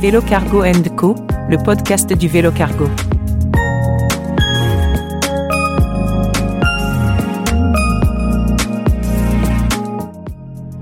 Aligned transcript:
Vélo 0.00 0.22
Cargo 0.22 0.62
Co, 0.96 1.14
le 1.50 1.58
podcast 1.62 2.10
du 2.14 2.26
vélo 2.26 2.50
cargo. 2.50 2.88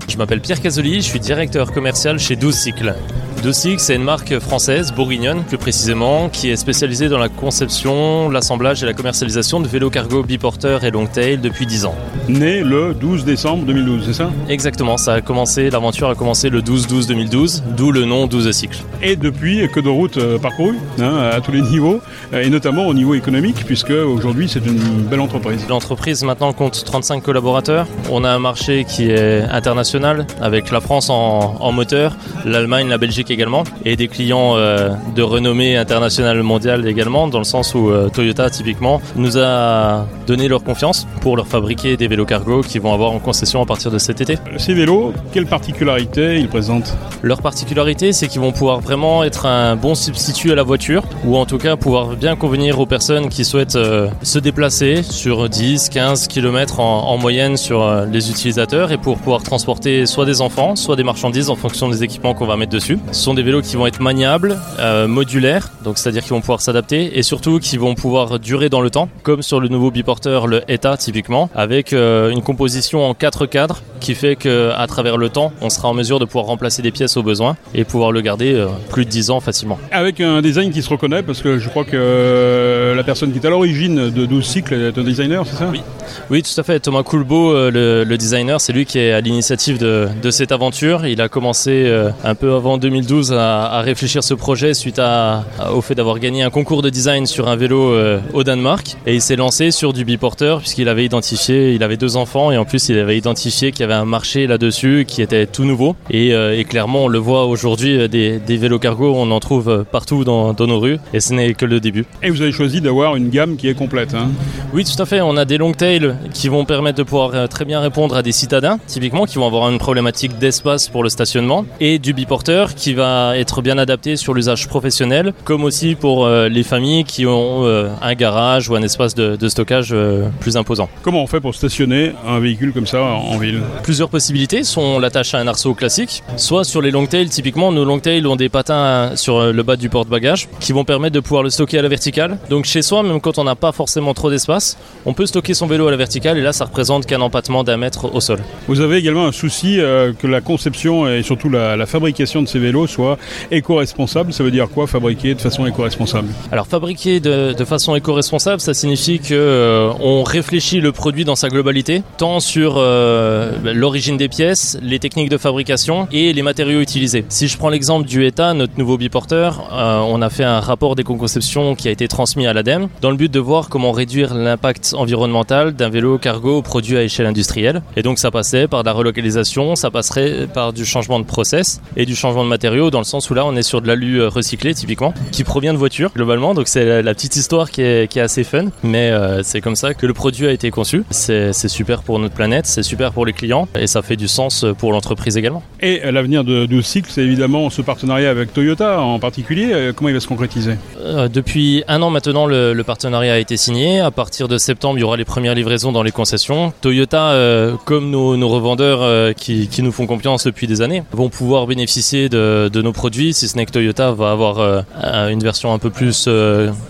Je 0.09 0.17
m'appelle 0.17 0.41
Pierre 0.41 0.61
Casoli, 0.61 1.03
je 1.03 1.09
suis 1.09 1.19
directeur 1.19 1.73
commercial 1.73 2.21
chez 2.21 2.37
12 2.37 2.55
Cycles. 2.55 2.95
Dossix, 3.43 3.79
c'est 3.79 3.95
une 3.95 4.03
marque 4.03 4.39
française, 4.41 4.93
bourguignonne 4.93 5.45
plus 5.45 5.59
précisément, 5.59 6.29
qui 6.29 6.51
est 6.51 6.57
spécialisée 6.57 7.09
dans 7.09 7.19
la 7.19 7.29
conception, 7.29 8.29
l'assemblage 8.29 8.83
et 8.83 8.87
la 8.87 8.95
commercialisation 8.95 9.61
de 9.61 9.69
vélos 9.69 9.91
cargo 9.91 10.25
biporteurs 10.25 10.83
et 10.83 10.91
longtail 10.91 11.39
depuis 11.39 11.65
10 11.65 11.85
ans. 11.85 11.95
Né 12.29 12.63
le 12.63 12.95
12 12.95 13.25
décembre 13.25 13.65
2012, 13.65 14.07
c'est 14.07 14.13
ça? 14.13 14.31
Exactement, 14.49 14.97
ça 14.97 15.15
a 15.15 15.21
commencé, 15.21 15.71
l'aventure 15.71 16.11
a 16.11 16.17
commencé 16.17 16.51
le 16.51 16.63
12-12-2012, 16.63 17.63
d'où 17.77 17.93
le 17.93 18.05
nom 18.05 18.27
12 18.27 18.51
cycles. 18.51 18.83
Et 19.03 19.15
depuis, 19.15 19.69
que 19.73 19.79
de 19.79 19.89
routes 19.89 20.17
euh, 20.17 20.39
parcourues, 20.39 20.79
hein, 20.99 21.31
à 21.33 21.41
tous 21.41 21.53
les 21.53 21.63
niveaux, 21.63 22.01
euh, 22.33 22.43
et 22.43 22.51
notamment 22.51 22.87
au 22.87 22.95
niveau 22.95 23.15
économique, 23.15 23.65
puisque 23.65 23.91
aujourd'hui 23.91 24.49
c'est 24.49 24.67
une 24.67 25.05
belle 25.05 25.21
entreprise. 25.21 25.65
L'entreprise 25.69 26.25
maintenant 26.25 26.53
compte 26.53 26.85
35 26.85 27.23
collaborateurs. 27.23 27.87
On 28.11 28.25
a 28.25 28.31
un 28.31 28.41
marché 28.41 28.85
qui 28.85 29.11
est 29.11 29.43
international, 29.43 30.27
avec 30.41 30.73
la 30.73 30.81
France 30.81 31.09
en, 31.09 31.57
en 31.61 31.73
moteur, 31.73 32.17
l'Allemagne, 32.45 32.89
la 32.89 32.99
Belgique 32.99 33.28
également, 33.31 33.65
et 33.85 33.97
des 33.97 34.09
clients 34.09 34.57
euh, 34.57 34.91
de 35.15 35.23
renommée 35.23 35.77
internationale 35.77 36.43
mondiale 36.43 36.87
également, 36.87 37.29
dans 37.29 37.39
le 37.39 37.45
sens 37.45 37.75
où 37.75 37.91
euh, 37.91 38.09
Toyota 38.09 38.51
typiquement 38.51 39.01
nous 39.17 39.39
a 39.39 40.07
donné 40.27 40.49
leur 40.49 40.63
confiance 40.63 41.07
pour 41.21 41.37
leur 41.37 41.47
fabriquer 41.47 41.97
des 41.97 42.09
vélos 42.09 42.27
cargo 42.27 42.63
qui 42.63 42.79
vont 42.79 42.93
avoir 42.93 43.13
en 43.13 43.19
concession 43.19 43.63
à 43.63 43.67
partir 43.67 43.91
de 43.91 43.99
cet 43.99 44.21
été. 44.21 44.39
Ces 44.57 44.75
vélos, 44.75 45.13
quelles 45.33 45.47
particularités 45.47 46.39
ils 46.39 46.49
présentent? 46.49 46.97
Leur 47.23 47.43
particularité, 47.43 48.13
c'est 48.13 48.29
qu'ils 48.29 48.41
vont 48.41 48.53
pouvoir 48.53 48.81
vraiment 48.81 49.25
être 49.25 49.47
un 49.47 49.77
bon 49.77 49.95
substitut 49.95 50.53
à 50.53 50.55
la 50.55 50.63
voiture, 50.63 51.03
ou 51.25 51.37
en 51.37 51.47
tout 51.47 51.59
cas 51.59 51.77
pouvoir 51.77 52.17
bien 52.17 52.37
convenir 52.37 52.81
aux 52.81 52.87
personnes 52.87 53.29
qui 53.29 53.45
souhaitent 53.45 53.77
euh, 53.77 54.09
se 54.23 54.39
déplacer 54.39 55.03
sur 55.03 55.49
10, 55.49 55.89
15 55.89 56.29
km 56.29 56.81
en, 56.81 57.09
en 57.09 57.19
moyenne 57.19 57.57
sur 57.57 57.89
les 58.11 58.31
utilisateurs, 58.31 58.93
et 58.93 58.99
pour 58.99 59.19
pouvoir 59.19 59.43
transporter 59.43 60.07
soit 60.07 60.25
des 60.25 60.41
enfants, 60.41 60.77
soit 60.77 60.97
des 60.97 61.05
marchandises 61.05 61.51
en 61.51 61.57
fonction 61.57 61.89
des 61.89 62.03
équipements 62.03 62.35
qu'on 62.35 62.47
va 62.47 62.57
mettre 62.57 62.73
dessus. 62.73 62.99
Ce 63.19 63.25
sont 63.25 63.35
des 63.35 63.43
vélos 63.43 63.63
qui 63.63 63.75
vont 63.75 63.89
être 63.89 64.01
maniables, 64.01 64.61
euh, 64.79 65.09
modulaires, 65.09 65.73
donc 65.83 65.99
c'est-à-dire 65.99 66.23
qu'ils 66.23 66.31
vont 66.31 66.41
pouvoir 66.41 66.61
s'adapter, 66.61 67.19
et 67.19 67.25
surtout 67.25 67.59
qui 67.59 67.77
vont 67.77 67.97
pouvoir 67.97 68.39
durer 68.39 68.69
dans 68.69 68.81
le 68.81 68.91
temps, 68.91 69.09
comme 69.25 69.43
sur 69.43 69.59
le 69.59 69.67
nouveau 69.67 69.91
biporteur, 69.91 70.47
le 70.47 70.63
ETA 70.71 70.97
typiquement, 70.97 71.51
avec 71.53 71.93
euh, 71.93 72.31
une 72.31 72.43
composition 72.43 73.05
en 73.05 73.15
quatre 73.15 73.47
cadres 73.47 73.83
qui 73.99 74.15
fait 74.15 74.37
qu'à 74.37 74.85
travers 74.89 75.17
le 75.17 75.29
temps, 75.29 75.53
on 75.61 75.71
sera 75.71 75.89
en 75.89 75.95
mesure 75.95 76.19
de 76.19 76.25
pouvoir 76.25 76.47
remplacer 76.47 76.83
des 76.83 76.91
pièces 76.91 77.17
au 77.17 77.23
besoin 77.23 77.57
et 77.75 77.85
pouvoir 77.85 78.13
le 78.13 78.21
garder 78.21 78.55
euh, 78.55 78.67
plus 78.91 79.05
de 79.05 79.11
10 79.11 79.31
ans 79.31 79.41
facilement. 79.41 79.79
Avec 79.93 80.21
un 80.21 80.41
design 80.43 80.71
qui 80.71 80.83
se 80.83 80.89
reconnaît, 80.89 81.23
parce 81.23 81.43
que 81.43 81.59
je 81.59 81.69
crois 81.69 81.85
que 81.85 81.91
euh, 81.95 82.95
la 82.95 83.03
personne 83.03 83.33
qui 83.33 83.39
est 83.39 83.47
à 83.47 83.51
l'origine 83.51 84.11
de 84.11 84.27
12 84.27 84.45
cycles 84.45 84.75
est 84.75 84.99
un 84.99 85.03
designer, 85.05 85.45
c'est 85.47 85.57
ça? 85.57 85.69
Oui. 85.71 85.83
Oui, 86.31 86.43
tout 86.43 86.59
à 86.61 86.63
fait. 86.63 86.81
Thomas 86.81 87.03
Coulbeau, 87.03 87.53
euh, 87.53 87.71
le, 87.71 88.05
le 88.05 88.17
designer, 88.17 88.61
c'est 88.61 88.73
lui 88.73 88.87
qui 88.87 88.99
est 88.99 89.13
à 89.13 89.21
l'initiative 89.21 89.79
de, 89.79 90.09
de 90.23 90.31
cette 90.31 90.53
aventure. 90.53 91.07
Il 91.07 91.21
a 91.21 91.29
commencé 91.29 91.91
un 92.25 92.35
peu 92.35 92.55
avant 92.55 92.79
2012 92.79 93.33
à, 93.33 93.67
à 93.67 93.81
réfléchir 93.83 94.23
ce 94.25 94.35
projet 94.35 94.75
suite 94.75 94.99
à, 94.99 95.45
à- 95.59 95.73
au 95.73 95.81
fait 95.81 95.95
d'avoir 95.95 96.19
gagné 96.19 96.43
un 96.43 96.51
concours 96.51 96.83
de 96.83 96.91
design 96.91 97.27
sur 97.27 97.49
un 97.49 97.57
vélo 97.57 97.95
au 98.33 98.45
Danemark. 98.45 98.97
Et 99.07 99.15
il 99.15 99.21
s'est 99.23 99.37
lancé 99.37 99.71
sur 99.71 99.93
du 99.93 100.05
biporteur 100.05 100.59
puisqu'il 100.61 100.89
avait 100.89 101.05
identifié, 101.05 101.73
il 101.75 101.83
avait 101.83 101.97
deux 101.97 102.17
enfants 102.17 102.51
et 102.53 102.57
en 102.59 102.65
plus 102.65 102.89
il 102.89 102.99
avait 102.99 103.17
identifié 103.19 103.71
qu'il 103.73 103.81
y 103.81 103.85
avait 103.85 103.88
un 103.97 104.05
marché 104.05 104.47
là-dessus 104.47 105.05
qui 105.07 105.23
était 105.23 105.47
tout 105.47 105.65
nouveau. 105.65 105.97
Et, 106.11 106.35
euh, 106.35 106.59
et 106.59 106.65
clairement, 106.65 107.05
on 107.05 107.09
le 107.09 107.19
voit 107.19 107.47
aujourd'hui, 107.47 107.99
euh, 107.99 108.09
des, 108.09 108.39
des 108.39 108.57
vélos 108.57 108.79
cargo, 108.79 109.13
on 109.17 109.31
en 109.31 109.41
trouve 109.41 109.69
euh, 109.69 109.85
partout 109.85 110.25
dans, 110.25 110.53
dans 110.53 110.67
nos 110.67 110.79
rues 110.81 110.99
et 111.13 111.21
ce 111.21 111.33
n'est 111.35 111.55
que 111.55 111.65
le 111.65 111.81
début. 111.81 112.05
Et 112.23 112.31
vous 112.31 112.43
avez 112.43 112.53
choisi 112.53 112.81
d'avoir 112.81 113.17
une 113.17 113.31
gamme 113.31 113.57
qui 113.57 113.69
est 113.69 113.75
complète. 113.75 114.15
hein. 114.15 114.29
Oui, 114.73 114.85
tout 114.85 115.01
à 115.03 115.07
fait. 115.07 115.21
On 115.21 115.37
a 115.37 115.45
des 115.45 115.59
long 115.59 115.73
tails 115.73 116.15
qui 116.33 116.49
vont 116.49 116.65
permettre 116.65 116.99
de 116.99 117.03
pouvoir 117.03 117.49
très 117.49 117.65
bien 117.65 117.81
répondre 117.81 118.17
à 118.17 118.23
des 118.23 118.33
citadins, 118.33 118.79
typiquement, 118.87 119.25
qui 119.25 119.37
vont 119.37 119.47
avoir 119.47 119.71
une 119.71 119.79
problématique 119.79 120.39
d'espace 120.39 120.89
pour 120.89 121.03
le 121.03 121.09
stationnement, 121.09 121.65
et 121.81 121.99
du 121.99 122.13
biporteur 122.13 122.75
qui 122.75 122.95
va 122.95 123.37
être 123.39 123.63
bien 123.63 123.79
adapté 123.79 124.17
sur 124.17 124.35
l'usage 124.35 124.69
professionnel, 124.69 125.33
comme 125.45 125.65
aussi 125.65 125.95
pour 125.95 126.27
euh, 126.27 126.49
les 126.49 126.63
familles 126.63 127.05
qui 127.05 127.27
ont 127.27 127.65
euh, 127.65 127.89
un 128.03 128.15
garage 128.15 128.69
ou 128.69 128.75
un 128.75 128.83
espace 128.83 129.15
de, 129.15 129.37
de 129.37 129.49
stockage 129.49 129.91
euh, 129.93 130.29
plus 130.41 130.57
imposant. 130.57 130.89
Comment 131.03 131.23
on 131.23 131.27
fait 131.27 131.41
pour 131.41 131.55
stationner 131.55 132.13
un 132.27 132.39
véhicule 132.39 132.73
comme 132.73 132.87
ça 132.87 133.03
en 133.03 133.39
ville? 133.39 133.61
Plusieurs 133.83 134.11
possibilités 134.11 134.65
sont 134.65 134.99
l'attache 134.99 135.35
à 135.35 135.39
un 135.39 135.47
arceau 135.47 135.73
classique, 135.75 136.23
soit 136.37 136.65
sur 136.65 136.83
les 136.83 136.91
long 136.91 137.07
tails, 137.07 137.29
typiquement, 137.29 137.73
nos 137.73 137.85
long 137.85 137.99
tails 137.99 138.27
ont 138.27 138.37
des 138.37 138.49
patins 138.51 139.13
sur 139.17 139.39
euh, 139.39 139.53
le 139.53 139.63
bas 139.63 139.77
du 139.77 139.89
porte-bagages 139.89 140.49
qui 140.61 140.73
vont 140.73 140.85
permettre 140.85 141.15
de 141.15 141.21
pouvoir 141.21 141.43
le 141.43 141.51
stocker 141.51 141.79
à 141.79 141.83
la 141.83 141.89
verticale. 141.89 142.39
Donc 142.51 142.67
chez 142.67 142.83
soi, 142.83 143.03
même 143.03 143.21
quand 143.21 143.39
on 143.39 143.45
n'a 143.45 143.55
pas 143.55 143.73
forcément 143.73 144.13
trop 144.13 144.31
d'espace, 144.31 144.77
on 145.07 145.15
peut 145.15 145.25
stocker 145.27 145.55
son 145.55 145.67
vélo 145.67 145.89
à 145.89 145.91
la 145.91 145.97
verticale 145.97 146.37
et 146.37 146.43
là 146.43 146.53
ça 146.53 146.67
représente 146.67 147.07
qu'un 147.07 147.21
empattement 147.21 147.65
d'un 147.65 147.79
mètre 147.79 148.15
au 148.15 148.21
sol. 148.21 148.41
Vous 148.67 148.81
avez 148.81 148.97
également 148.99 149.27
un 149.27 149.33
souci 149.33 149.81
euh, 149.81 150.13
que 150.13 150.27
la 150.27 150.41
conception 150.43 151.09
et 151.09 151.23
surtout 151.23 151.49
la, 151.49 151.77
la 151.77 151.87
fabrication 151.87 152.43
de 152.43 152.49
ces 152.49 152.59
vélos 152.59 152.87
soit 152.89 153.17
éco-responsable. 153.51 154.33
Ça 154.33 154.45
veut 154.45 154.51
dire 154.51 154.69
quoi 154.69 154.87
fabriquer 154.87 155.35
de 155.35 155.41
façon 155.41 155.67
éco-responsable? 155.67 156.29
Alors 156.53 156.67
fabriquer 156.67 157.21
de, 157.21 157.55
de 157.55 157.65
façon 157.65 157.97
éco-responsable, 157.97 158.61
ça 158.61 158.75
signifie 158.75 159.19
que 159.19 159.35
euh, 159.35 159.91
on 160.01 160.25
réfléchit 160.25 160.81
le 160.81 160.93
produit 160.93 161.25
dans 161.25 161.37
sa 161.37 161.49
globalité, 161.49 162.03
tant 162.19 162.41
sur 162.41 162.75
euh, 162.77 163.53
l'origine 163.73 164.17
des 164.17 164.29
pièces, 164.29 164.79
les 164.83 164.99
techniques 164.99 165.31
de 165.31 165.39
fabrication 165.39 166.09
et 166.13 166.33
les 166.33 166.43
matériaux 166.43 166.81
utilisés. 166.81 167.25
Si 167.29 167.49
je 167.49 167.57
prends 167.57 167.69
l'exemple 167.69 168.07
du 168.07 168.25
ETA, 168.25 168.55
notre 168.55 168.79
nouveau 168.79 168.97
biporteur, 168.97 169.71
euh, 169.73 169.99
on 170.01 170.23
a 170.23 170.31
fait 170.31 170.45
un 170.45 170.61
rapport 170.61 170.95
d'éco-conception 170.97 171.75
qui 171.75 171.89
a 171.89 171.91
été 171.91 172.09
transmis 172.09 172.47
à 172.47 172.53
l'ADEME 172.53 172.89
dans 173.01 173.11
le 173.11 173.17
but 173.17 173.31
de 173.31 173.41
voir 173.41 173.69
comment 173.69 173.93
réduire 173.93 174.35
l'impact 174.35 174.95
environnemental 174.97 175.75
d'un 175.75 175.89
vélo 175.89 176.19
cargo 176.19 176.63
produit 176.63 176.97
à 176.97 177.03
échelle 177.03 177.27
industrielle. 177.27 177.83
Et 177.97 178.03
donc 178.03 178.19
ça 178.19 178.31
passait 178.31 178.69
par 178.69 178.83
de 178.83 178.87
la 178.87 178.93
relocalisation, 178.93 179.77
ça 179.77 179.91
passerait 179.91 180.47
par 180.53 180.73
du 180.73 180.85
changement 180.85 181.19
de 181.19 181.25
process 181.25 181.81
et 181.97 182.07
du 182.07 182.15
changement 182.15 182.45
de 182.45 182.49
matériaux 182.49 182.91
dans 182.91 182.99
le 182.99 183.05
sens 183.05 183.31
où 183.31 183.35
là 183.35 183.45
on 183.45 183.57
est 183.57 183.63
sur 183.63 183.81
de 183.83 183.87
l'alu 183.87 184.21
euh, 184.21 184.29
recyclé 184.29 184.75
typiquement 184.75 185.15
qui 185.33 185.45
provient 185.45 185.73
de 185.73 185.79
voitures 185.79 186.13
globalement 186.15 186.55
donc 186.55 186.69
c'est 186.69 187.03
la, 187.03 187.15
petite 187.15 187.37
histoire 187.37 187.71
qui 187.71 187.83
est, 187.83 188.17
assez 188.19 188.45
fun 188.45 188.67
mais 188.83 189.11
euh, 189.11 189.43
c'est 189.43 189.61
comme 189.61 189.77
ça 189.77 189.95
que 189.95 190.07
le 190.07 190.13
produit 190.13 190.47
a 190.47 190.53
été 190.53 190.71
conçu 190.71 191.05
c'est 191.11 191.53
super 191.53 192.03
pour 192.03 192.19
notre 192.19 192.35
planète 192.35 192.67
c'est 192.67 192.83
super 192.83 193.13
pour 193.13 193.27
les 193.27 193.33
clients 193.33 193.58
et 193.79 193.87
ça 193.87 194.03
fait 194.03 194.17
du 194.17 194.29
sens 194.29 194.65
pour 194.79 194.93
l'entreprise 194.93 195.37
également 195.37 195.63
Et 195.81 196.01
l'avenir 196.13 196.45
de 196.45 196.67
12 196.67 196.85
cycles, 196.85 197.11
c'est 197.13 197.23
évidemment 197.23 197.71
ce 197.71 197.83
partenariat 197.83 198.31
avec 198.31 198.53
Toyota 198.53 199.01
en 199.01 199.19
particulier. 199.19 199.71
Euh, 199.73 199.93
Comment 199.95 200.11
il 200.11 200.15
va 200.15 200.21
se 200.21 200.29
concrétiser? 200.29 200.75
Euh, 201.01 201.29
depuis 201.29 201.83
un 201.89 202.03
an 202.03 202.11
maintenant, 202.11 202.47
le, 202.47 202.73
le 202.75 202.85
partenariat 202.85 203.35
a 203.35 203.39
été 203.39 203.57
signé. 203.57 204.01
À 204.01 204.11
partir 204.11 204.47
de 204.49 204.59
septembre, 204.59 204.99
il 204.99 205.01
y 205.01 205.05
aura 205.05 205.17
les 205.17 205.25
premières 205.25 205.55
livraisons 205.55 205.91
dans 205.93 206.03
les 206.03 206.11
concessions. 206.13 206.73
Toyota, 206.83 207.31
euh, 207.31 207.75
comme 207.87 208.11
nos, 208.11 208.37
nos 208.37 208.49
revendeurs 208.49 209.01
euh, 209.03 209.33
qui, 209.33 209.69
qui 209.69 209.83
nous 209.83 209.93
font 209.93 210.07
confiance 210.07 210.45
depuis 210.45 210.67
des 210.67 210.83
années, 210.83 211.03
vont 211.13 211.29
pouvoir 211.31 211.67
bénéficier 211.67 212.29
de, 212.29 212.69
de 212.73 212.83
nos 212.83 212.93
produits, 212.93 213.33
si 213.33 213.49
ce 213.49 213.57
n'est 213.57 213.65
que 213.67 213.73
Toyota 213.73 214.13
va 214.13 214.31
avoir 214.31 214.85
un- 215.03 215.29
une 215.29 215.41
version 215.43 215.73
un 215.73 215.79
peu 215.79 215.91
plus 215.91 216.29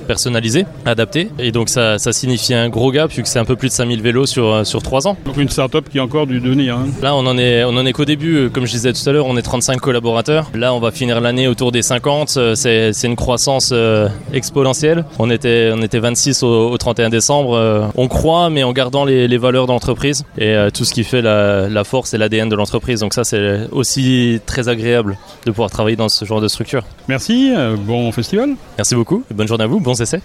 personnalisée, 0.06 0.64
adaptée. 0.84 1.28
Et 1.38 1.52
donc 1.52 1.68
ça, 1.68 1.98
ça 1.98 2.12
signifie 2.12 2.54
un 2.54 2.68
gros 2.68 2.90
gap, 2.92 3.10
vu 3.12 3.22
que 3.22 3.28
c'est 3.28 3.38
un 3.38 3.44
peu 3.44 3.56
plus 3.56 3.68
de 3.68 3.72
5000 3.74 4.02
vélos 4.02 4.26
sur, 4.26 4.66
sur 4.66 4.82
3 4.82 5.06
ans. 5.08 5.16
Donc 5.24 5.36
une 5.36 5.48
start-up 5.48 5.86
qui 5.90 5.98
a 5.98 6.04
encore 6.04 6.26
du 6.26 6.40
devenir. 6.58 6.76
hein. 6.76 6.86
Là, 7.02 7.14
on 7.14 7.26
en 7.26 7.38
est, 7.38 7.64
on 7.64 7.76
en 7.76 7.86
est 7.86 7.92
qu'au 7.92 8.04
début. 8.04 8.50
Comme 8.50 8.66
je 8.66 8.72
disais 8.72 8.92
tout 8.92 9.08
à 9.08 9.12
l'heure, 9.12 9.26
on 9.26 9.36
est 9.36 9.42
35 9.42 9.80
collaborateurs. 9.80 10.50
Là, 10.54 10.74
on 10.74 10.80
va 10.80 10.90
finir 10.90 11.20
l'année 11.20 11.48
autour 11.48 11.72
des 11.72 11.82
50. 11.82 12.34
Euh, 12.36 12.54
C'est, 12.54 12.92
une 13.04 13.16
croissance 13.16 13.70
euh, 13.72 14.08
exponentielle. 14.32 15.04
On 15.18 15.30
était, 15.30 15.70
on 15.74 15.82
était 15.82 15.98
26 15.98 16.42
au, 16.42 16.70
au 16.70 16.76
31 16.78 17.08
décembre. 17.10 17.54
Euh, 17.56 17.86
on 17.96 18.08
croit, 18.08 18.50
mais 18.50 18.62
en 18.62 18.72
gardant 18.72 19.04
les, 19.04 19.28
les 19.28 19.38
valeurs 19.38 19.66
d'entreprise 19.66 20.24
et 20.36 20.48
euh, 20.54 20.70
tout 20.70 20.84
ce 20.84 20.92
qui 20.94 21.04
fait 21.04 21.22
la, 21.22 21.68
la 21.68 21.84
force 21.84 22.14
et 22.14 22.18
l'ADN 22.18 22.48
de 22.48 22.56
l'entreprise. 22.56 23.00
Donc 23.00 23.14
ça, 23.14 23.24
c'est 23.24 23.68
aussi 23.72 24.40
très 24.46 24.68
agréable 24.68 25.16
de 25.46 25.50
pouvoir 25.50 25.70
travailler 25.70 25.96
dans 25.96 26.08
ce 26.08 26.24
genre 26.24 26.40
de 26.40 26.48
structure. 26.48 26.82
Merci, 27.08 27.52
euh, 27.56 27.76
bon 27.78 28.10
festival. 28.12 28.50
Merci 28.76 28.94
beaucoup. 28.94 29.22
et 29.30 29.34
Bonne 29.34 29.48
journée 29.48 29.64
à 29.64 29.66
vous. 29.66 29.80
Bons 29.80 30.00
essais. 30.00 30.16